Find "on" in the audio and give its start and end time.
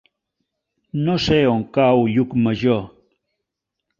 1.51-1.61